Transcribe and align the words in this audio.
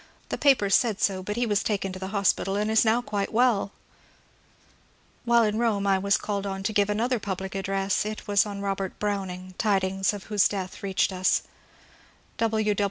The 0.29 0.37
papers 0.39 0.73
said 0.73 0.99
so, 0.99 1.21
but 1.21 1.35
he 1.35 1.45
was 1.45 1.61
taken 1.61 1.91
to 1.93 1.99
the 1.99 2.07
hospital 2.07 2.55
and 2.55 2.71
is 2.71 2.83
now 2.83 3.03
quite 3.03 3.31
well!" 3.31 3.71
While 5.25 5.43
in 5.43 5.59
Bome 5.59 5.85
I 5.85 5.99
was 5.99 6.17
called 6.17 6.47
on 6.47 6.63
to 6.63 6.73
give 6.73 6.89
another 6.89 7.19
public 7.19 7.55
ad 7.55 7.65
dress; 7.65 8.03
it 8.03 8.27
was 8.27 8.43
on 8.43 8.61
Bobert 8.61 8.93
Browning, 8.97 9.53
tidings 9.59 10.11
of 10.11 10.23
whose 10.23 10.47
death 10.47 10.81
reached 10.81 11.13
us. 11.13 11.43